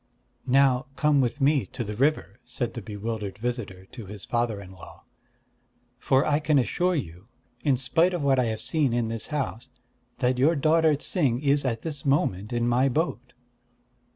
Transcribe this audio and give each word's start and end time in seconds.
"Now 0.47 0.87
come 0.95 1.21
with 1.21 1.39
me 1.39 1.63
to 1.67 1.83
the 1.83 1.95
river," 1.95 2.39
said 2.43 2.73
the 2.73 2.81
bewildered 2.81 3.37
visitor 3.37 3.85
to 3.91 4.07
his 4.07 4.25
father 4.25 4.59
in 4.59 4.71
law. 4.71 5.03
"For 5.99 6.25
I 6.25 6.39
can 6.39 6.57
assure 6.57 6.95
you, 6.95 7.27
in 7.63 7.77
spite 7.77 8.15
of 8.15 8.23
what 8.23 8.39
I 8.39 8.45
have 8.45 8.61
seen 8.61 8.93
in 8.93 9.09
this 9.09 9.27
house, 9.27 9.69
that 10.17 10.39
your 10.39 10.55
daughter 10.55 10.95
Ts'ing 10.95 11.43
is 11.43 11.65
at 11.65 11.83
this 11.83 12.03
moment 12.03 12.51
in 12.51 12.67
my 12.67 12.89
boat." 12.89 13.33